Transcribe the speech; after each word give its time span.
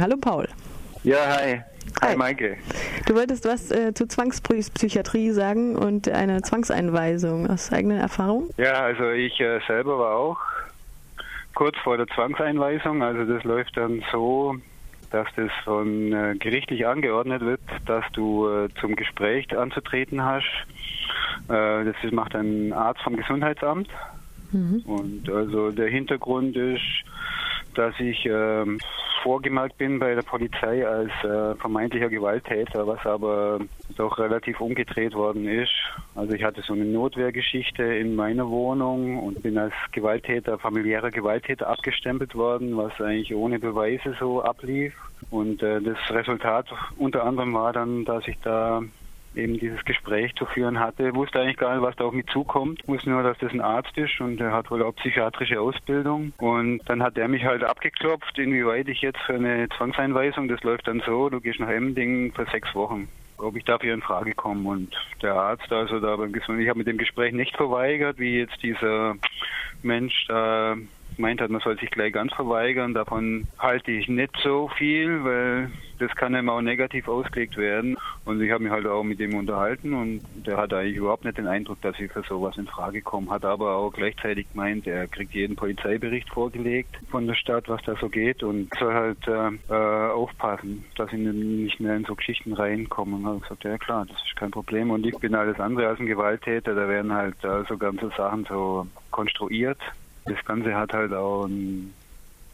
Hallo 0.00 0.16
Paul. 0.16 0.48
Ja, 1.04 1.18
hi. 1.36 1.62
Hi, 2.02 2.08
Hi. 2.08 2.16
Maike. 2.16 2.56
Du 3.06 3.14
wolltest 3.14 3.44
was 3.44 3.70
äh, 3.70 3.94
zu 3.94 4.08
Zwangspsychiatrie 4.08 5.30
sagen 5.30 5.76
und 5.76 6.08
eine 6.08 6.42
Zwangseinweisung 6.42 7.48
aus 7.48 7.72
eigener 7.72 7.98
Erfahrung? 8.00 8.50
Ja, 8.56 8.72
also 8.82 9.10
ich 9.10 9.38
äh, 9.38 9.60
selber 9.68 9.96
war 10.00 10.16
auch 10.16 10.38
kurz 11.54 11.76
vor 11.84 11.96
der 11.96 12.08
Zwangseinweisung. 12.08 13.04
Also 13.04 13.24
das 13.32 13.44
läuft 13.44 13.76
dann 13.76 14.02
so, 14.10 14.56
dass 15.12 15.28
das 15.36 15.50
von 15.62 16.12
äh, 16.12 16.34
gerichtlich 16.40 16.84
angeordnet 16.88 17.42
wird, 17.42 17.60
dass 17.86 18.04
du 18.14 18.48
äh, 18.48 18.68
zum 18.80 18.96
Gespräch 18.96 19.56
anzutreten 19.56 20.24
hast. 20.24 20.50
Äh, 21.48 21.84
das 21.84 21.94
macht 22.10 22.34
ein 22.34 22.72
Arzt 22.72 23.00
vom 23.02 23.16
Gesundheitsamt. 23.16 23.88
Mhm. 24.50 24.82
Und 24.86 25.30
also 25.30 25.70
der 25.70 25.88
Hintergrund 25.88 26.56
ist, 26.56 26.82
dass 27.76 27.94
ich 28.00 28.26
ähm, 28.26 28.80
vorgemerkt 29.24 29.78
bin 29.78 29.98
bei 29.98 30.14
der 30.14 30.22
Polizei 30.22 30.86
als 30.86 31.10
äh, 31.24 31.54
vermeintlicher 31.56 32.10
Gewalttäter, 32.10 32.86
was 32.86 33.04
aber 33.06 33.58
doch 33.96 34.18
relativ 34.18 34.60
umgedreht 34.60 35.14
worden 35.14 35.48
ist. 35.48 35.72
Also 36.14 36.34
ich 36.34 36.44
hatte 36.44 36.60
so 36.60 36.74
eine 36.74 36.84
Notwehrgeschichte 36.84 37.82
in 37.82 38.14
meiner 38.14 38.48
Wohnung 38.50 39.18
und 39.18 39.42
bin 39.42 39.56
als 39.56 39.72
Gewalttäter, 39.92 40.58
familiärer 40.58 41.10
Gewalttäter 41.10 41.66
abgestempelt 41.68 42.34
worden, 42.34 42.76
was 42.76 42.92
eigentlich 43.00 43.34
ohne 43.34 43.58
Beweise 43.58 44.14
so 44.20 44.42
ablief. 44.42 44.92
Und 45.30 45.62
äh, 45.62 45.80
das 45.80 45.98
Resultat 46.10 46.66
unter 46.98 47.24
anderem 47.24 47.54
war 47.54 47.72
dann, 47.72 48.04
dass 48.04 48.28
ich 48.28 48.38
da 48.42 48.82
eben 49.36 49.58
dieses 49.58 49.84
Gespräch 49.84 50.34
zu 50.34 50.46
führen 50.46 50.80
hatte. 50.80 51.14
Wusste 51.14 51.40
eigentlich 51.40 51.56
gar 51.56 51.74
nicht, 51.74 51.82
was 51.82 51.96
da 51.96 52.04
auf 52.04 52.12
mich 52.12 52.26
zukommt. 52.26 52.86
Wusste 52.86 53.10
nur, 53.10 53.22
dass 53.22 53.38
das 53.38 53.52
ein 53.52 53.60
Arzt 53.60 53.96
ist 53.96 54.20
und 54.20 54.40
er 54.40 54.52
hat 54.52 54.70
wohl 54.70 54.82
auch 54.82 54.94
psychiatrische 54.96 55.60
Ausbildung. 55.60 56.32
Und 56.38 56.80
dann 56.86 57.02
hat 57.02 57.16
er 57.16 57.28
mich 57.28 57.44
halt 57.44 57.64
abgeklopft, 57.64 58.38
inwieweit 58.38 58.88
ich 58.88 59.00
jetzt 59.00 59.20
für 59.20 59.34
eine 59.34 59.68
Zwangseinweisung, 59.76 60.48
das 60.48 60.62
läuft 60.62 60.88
dann 60.88 61.02
so, 61.04 61.28
du 61.28 61.40
gehst 61.40 61.60
nach 61.60 61.68
Emding 61.68 62.32
für 62.32 62.46
sechs 62.46 62.74
Wochen 62.74 63.08
ob 63.36 63.56
ich 63.56 63.64
dafür 63.64 63.94
in 63.94 64.00
Frage 64.00 64.34
komme. 64.34 64.68
Und 64.68 64.94
der 65.20 65.34
Arzt, 65.34 65.70
also 65.72 66.00
da 66.00 66.16
beim 66.16 66.32
Gesund, 66.32 66.60
ich 66.60 66.68
habe 66.68 66.78
mit 66.78 66.86
dem 66.86 66.98
Gespräch 66.98 67.32
nicht 67.32 67.56
verweigert, 67.56 68.18
wie 68.18 68.38
jetzt 68.38 68.62
dieser 68.62 69.16
Mensch 69.82 70.26
da 70.28 70.76
meint 71.18 71.40
hat, 71.40 71.50
man 71.50 71.60
soll 71.60 71.78
sich 71.78 71.90
gleich 71.90 72.12
ganz 72.12 72.32
verweigern. 72.32 72.94
Davon 72.94 73.46
halte 73.58 73.90
ich 73.90 74.08
nicht 74.08 74.34
so 74.42 74.68
viel, 74.76 75.24
weil 75.24 75.70
das 75.98 76.14
kann 76.16 76.34
eben 76.34 76.48
auch 76.48 76.60
negativ 76.60 77.08
ausgelegt 77.08 77.56
werden. 77.56 77.96
Und 78.24 78.42
ich 78.42 78.50
habe 78.50 78.64
mich 78.64 78.72
halt 78.72 78.86
auch 78.86 79.02
mit 79.02 79.20
dem 79.20 79.34
unterhalten 79.34 79.94
und 79.94 80.22
der 80.34 80.56
hat 80.56 80.72
eigentlich 80.72 80.96
überhaupt 80.96 81.24
nicht 81.24 81.38
den 81.38 81.46
Eindruck, 81.46 81.80
dass 81.82 81.98
ich 81.98 82.10
für 82.10 82.22
sowas 82.22 82.56
in 82.56 82.66
Frage 82.66 83.02
komme. 83.02 83.30
Hat 83.30 83.44
aber 83.44 83.76
auch 83.76 83.92
gleichzeitig 83.92 84.50
gemeint, 84.50 84.86
er 84.86 85.06
kriegt 85.06 85.34
jeden 85.34 85.56
Polizeibericht 85.56 86.28
vorgelegt 86.30 86.96
von 87.10 87.26
der 87.26 87.34
Stadt, 87.34 87.68
was 87.68 87.82
da 87.82 87.94
so 87.96 88.08
geht 88.08 88.42
und 88.42 88.72
soll 88.78 88.94
halt 88.94 89.28
äh, 89.28 89.72
äh, 89.72 90.10
aufpassen, 90.10 90.84
dass 90.96 91.12
ich 91.12 91.18
nicht 91.18 91.80
mehr 91.80 91.96
in 91.96 92.04
so 92.04 92.14
Geschichten 92.14 92.52
reinkomme. 92.52 93.16
Und 93.16 93.26
habe 93.26 93.40
gesagt, 93.40 93.64
ja 93.64 93.78
klar, 93.78 94.06
das 94.06 94.16
ist 94.24 94.36
kein 94.36 94.50
Problem. 94.50 94.90
Und 94.90 95.06
ich 95.06 95.16
bin 95.18 95.34
alles 95.34 95.60
andere 95.60 95.88
als 95.88 96.00
ein 96.00 96.06
Gewalttäter. 96.06 96.74
Da 96.74 96.88
werden 96.88 97.12
halt 97.12 97.42
äh, 97.44 97.64
so 97.68 97.76
ganze 97.76 98.10
Sachen 98.16 98.44
so 98.44 98.86
konstruiert. 99.10 99.78
Das 100.26 100.42
Ganze 100.44 100.74
hat 100.74 100.92
halt 100.92 101.12
auch 101.12 101.44
einen 101.44 101.92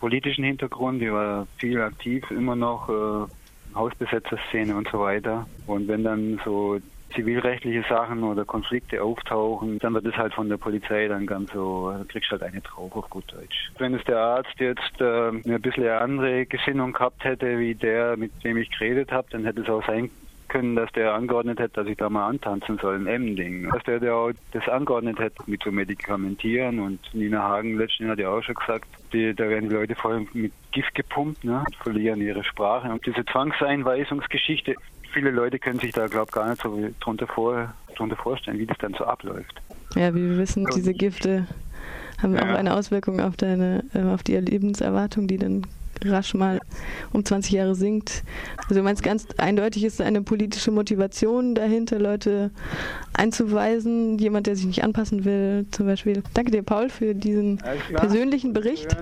politischen 0.00 0.44
Hintergrund. 0.44 1.00
Ich 1.00 1.12
war 1.12 1.46
viel 1.58 1.80
aktiv, 1.80 2.28
immer 2.30 2.56
noch 2.56 2.88
äh, 2.88 3.74
Hausbesetzerszene 3.74 4.74
und 4.76 4.88
so 4.88 5.00
weiter. 5.00 5.46
Und 5.66 5.88
wenn 5.88 6.04
dann 6.04 6.40
so 6.44 6.78
zivilrechtliche 7.14 7.84
Sachen 7.88 8.22
oder 8.24 8.44
Konflikte 8.44 9.02
auftauchen, 9.02 9.78
dann 9.78 9.94
wird 9.94 10.06
es 10.06 10.16
halt 10.16 10.34
von 10.34 10.48
der 10.48 10.56
Polizei 10.56 11.08
dann 11.08 11.26
ganz 11.26 11.52
so, 11.52 11.90
da 11.90 12.04
kriegst 12.08 12.30
du 12.30 12.32
halt 12.32 12.42
eine 12.42 12.60
drauf 12.60 12.94
auf 12.96 13.08
gut 13.10 13.30
Deutsch. 13.32 13.70
Wenn 13.78 13.94
es 13.94 14.04
der 14.04 14.18
Arzt 14.18 14.58
jetzt 14.58 15.00
äh, 15.00 15.28
ein 15.28 15.62
bisschen 15.62 15.88
andere 15.88 16.46
Gesinnung 16.46 16.92
gehabt 16.92 17.22
hätte, 17.24 17.58
wie 17.58 17.74
der, 17.74 18.16
mit 18.16 18.32
dem 18.44 18.56
ich 18.56 18.70
geredet 18.70 19.12
habe, 19.12 19.28
dann 19.30 19.44
hätte 19.44 19.60
es 19.60 19.68
auch 19.68 19.86
sein 19.86 20.10
können, 20.52 20.76
dass 20.76 20.92
der 20.92 21.14
angeordnet 21.14 21.58
hätte, 21.58 21.74
dass 21.82 21.86
ich 21.88 21.96
da 21.96 22.10
mal 22.10 22.28
antanzen 22.28 22.78
soll 22.80 22.96
in 22.96 23.06
Emding. 23.06 23.70
Dass 23.70 23.82
der, 23.84 23.98
der 23.98 24.14
auch 24.14 24.30
das 24.52 24.68
angeordnet 24.68 25.18
hätte, 25.18 25.42
mit 25.46 25.62
so 25.64 25.72
Medikamentieren 25.72 26.78
und 26.78 27.00
Nina 27.14 27.40
Hagen 27.42 27.78
letztens 27.78 28.10
hat 28.10 28.18
ja 28.18 28.28
auch 28.28 28.42
schon 28.42 28.54
gesagt, 28.54 28.86
die, 29.12 29.34
da 29.34 29.48
werden 29.48 29.68
die 29.70 29.74
Leute 29.74 29.94
voll 29.94 30.26
mit 30.34 30.52
Gift 30.72 30.94
gepumpt, 30.94 31.42
ne, 31.44 31.64
verlieren 31.82 32.20
ihre 32.20 32.44
Sprache. 32.44 32.88
Und 32.90 33.04
diese 33.06 33.24
Zwangseinweisungsgeschichte, 33.24 34.74
viele 35.12 35.30
Leute 35.30 35.58
können 35.58 35.78
sich 35.78 35.92
da, 35.92 36.06
glaube 36.06 36.26
ich, 36.28 36.32
gar 36.34 36.48
nicht 36.50 36.62
so 36.62 36.78
drunter, 37.00 37.26
vor, 37.26 37.72
drunter 37.96 38.16
vorstellen, 38.16 38.58
wie 38.58 38.66
das 38.66 38.78
dann 38.78 38.94
so 38.94 39.04
abläuft. 39.04 39.60
Ja, 39.96 40.14
wie 40.14 40.30
wir 40.30 40.38
wissen, 40.38 40.66
diese 40.74 40.94
Gifte 40.94 41.46
haben 42.22 42.34
Ja. 42.34 42.42
auch 42.42 42.56
eine 42.58 42.74
Auswirkung 42.74 43.20
auf 43.20 43.36
deine, 43.36 43.84
äh, 43.94 44.02
auf 44.02 44.22
die 44.22 44.36
Lebenserwartung, 44.36 45.26
die 45.26 45.38
dann 45.38 45.66
rasch 46.06 46.34
mal 46.34 46.60
um 47.12 47.24
20 47.24 47.52
Jahre 47.52 47.74
sinkt. 47.74 48.22
Also 48.62 48.74
du 48.74 48.82
meinst 48.82 49.02
ganz 49.02 49.26
eindeutig 49.38 49.84
ist 49.84 50.00
eine 50.00 50.22
politische 50.22 50.70
Motivation 50.70 51.54
dahinter, 51.54 51.98
Leute 51.98 52.50
einzuweisen, 53.12 54.18
jemand, 54.18 54.46
der 54.46 54.56
sich 54.56 54.66
nicht 54.66 54.84
anpassen 54.84 55.24
will, 55.24 55.66
zum 55.70 55.86
Beispiel. 55.86 56.22
Danke 56.34 56.50
dir, 56.50 56.62
Paul, 56.62 56.88
für 56.88 57.14
diesen 57.14 57.58
persönlichen 57.94 58.52
Bericht. 58.52 58.96